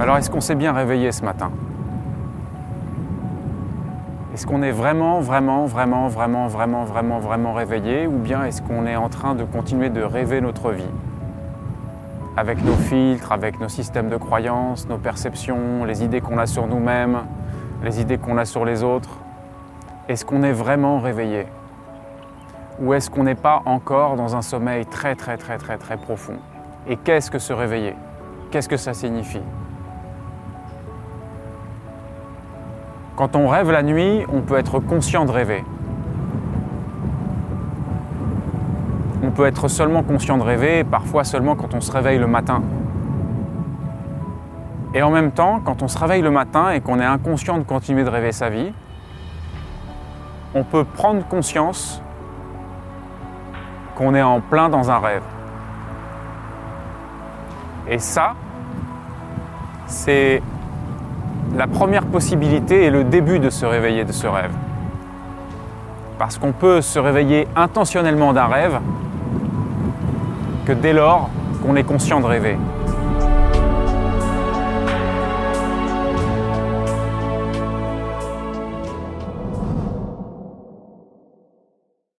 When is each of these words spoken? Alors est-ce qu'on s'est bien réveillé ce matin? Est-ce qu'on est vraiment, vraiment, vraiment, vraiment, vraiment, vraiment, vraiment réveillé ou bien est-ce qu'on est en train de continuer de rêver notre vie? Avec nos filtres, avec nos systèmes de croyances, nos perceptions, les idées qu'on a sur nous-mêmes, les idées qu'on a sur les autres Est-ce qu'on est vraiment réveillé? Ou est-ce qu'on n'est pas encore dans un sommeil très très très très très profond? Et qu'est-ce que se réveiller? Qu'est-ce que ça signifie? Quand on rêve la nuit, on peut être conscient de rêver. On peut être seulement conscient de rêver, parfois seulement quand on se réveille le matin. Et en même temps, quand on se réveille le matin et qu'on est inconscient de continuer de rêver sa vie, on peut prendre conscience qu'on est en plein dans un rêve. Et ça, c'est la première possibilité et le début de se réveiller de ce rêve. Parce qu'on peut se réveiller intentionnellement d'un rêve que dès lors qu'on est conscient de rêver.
Alors 0.00 0.16
est-ce 0.16 0.30
qu'on 0.30 0.40
s'est 0.40 0.54
bien 0.54 0.72
réveillé 0.72 1.12
ce 1.12 1.22
matin? 1.22 1.50
Est-ce 4.32 4.46
qu'on 4.46 4.62
est 4.62 4.70
vraiment, 4.70 5.20
vraiment, 5.20 5.66
vraiment, 5.66 6.08
vraiment, 6.08 6.46
vraiment, 6.46 6.84
vraiment, 6.84 7.18
vraiment 7.18 7.52
réveillé 7.52 8.06
ou 8.06 8.16
bien 8.16 8.44
est-ce 8.44 8.62
qu'on 8.62 8.86
est 8.86 8.96
en 8.96 9.10
train 9.10 9.34
de 9.34 9.44
continuer 9.44 9.90
de 9.90 10.00
rêver 10.00 10.40
notre 10.40 10.70
vie? 10.70 10.88
Avec 12.34 12.64
nos 12.64 12.76
filtres, 12.76 13.30
avec 13.30 13.60
nos 13.60 13.68
systèmes 13.68 14.08
de 14.08 14.16
croyances, 14.16 14.88
nos 14.88 14.96
perceptions, 14.96 15.84
les 15.84 16.02
idées 16.02 16.22
qu'on 16.22 16.38
a 16.38 16.46
sur 16.46 16.66
nous-mêmes, 16.66 17.18
les 17.84 18.00
idées 18.00 18.16
qu'on 18.16 18.38
a 18.38 18.46
sur 18.46 18.64
les 18.64 18.82
autres 18.82 19.18
Est-ce 20.08 20.24
qu'on 20.24 20.42
est 20.42 20.52
vraiment 20.52 20.98
réveillé? 20.98 21.46
Ou 22.80 22.94
est-ce 22.94 23.10
qu'on 23.10 23.24
n'est 23.24 23.34
pas 23.34 23.60
encore 23.66 24.16
dans 24.16 24.34
un 24.34 24.40
sommeil 24.40 24.86
très 24.86 25.14
très 25.14 25.36
très 25.36 25.58
très 25.58 25.76
très 25.76 25.98
profond? 25.98 26.38
Et 26.88 26.96
qu'est-ce 26.96 27.30
que 27.30 27.38
se 27.38 27.52
réveiller? 27.52 27.96
Qu'est-ce 28.50 28.68
que 28.70 28.78
ça 28.78 28.94
signifie? 28.94 29.42
Quand 33.20 33.36
on 33.36 33.48
rêve 33.48 33.70
la 33.70 33.82
nuit, 33.82 34.24
on 34.32 34.40
peut 34.40 34.56
être 34.56 34.78
conscient 34.78 35.26
de 35.26 35.30
rêver. 35.30 35.62
On 39.22 39.30
peut 39.30 39.44
être 39.44 39.68
seulement 39.68 40.02
conscient 40.02 40.38
de 40.38 40.42
rêver, 40.42 40.84
parfois 40.84 41.24
seulement 41.24 41.54
quand 41.54 41.74
on 41.74 41.82
se 41.82 41.92
réveille 41.92 42.18
le 42.18 42.26
matin. 42.26 42.62
Et 44.94 45.02
en 45.02 45.10
même 45.10 45.32
temps, 45.32 45.60
quand 45.62 45.82
on 45.82 45.88
se 45.88 45.98
réveille 45.98 46.22
le 46.22 46.30
matin 46.30 46.70
et 46.70 46.80
qu'on 46.80 46.98
est 46.98 47.04
inconscient 47.04 47.58
de 47.58 47.62
continuer 47.62 48.04
de 48.04 48.08
rêver 48.08 48.32
sa 48.32 48.48
vie, 48.48 48.72
on 50.54 50.64
peut 50.64 50.84
prendre 50.84 51.22
conscience 51.26 52.02
qu'on 53.96 54.14
est 54.14 54.22
en 54.22 54.40
plein 54.40 54.70
dans 54.70 54.90
un 54.90 54.98
rêve. 54.98 55.24
Et 57.86 57.98
ça, 57.98 58.32
c'est 59.84 60.40
la 61.56 61.66
première 61.66 62.06
possibilité 62.06 62.84
et 62.84 62.90
le 62.90 63.04
début 63.04 63.38
de 63.38 63.50
se 63.50 63.66
réveiller 63.66 64.04
de 64.04 64.12
ce 64.12 64.26
rêve. 64.26 64.52
Parce 66.18 66.38
qu'on 66.38 66.52
peut 66.52 66.80
se 66.80 66.98
réveiller 66.98 67.48
intentionnellement 67.56 68.32
d'un 68.32 68.46
rêve 68.46 68.78
que 70.66 70.72
dès 70.72 70.92
lors 70.92 71.30
qu'on 71.62 71.76
est 71.76 71.82
conscient 71.82 72.20
de 72.20 72.26
rêver. 72.26 72.56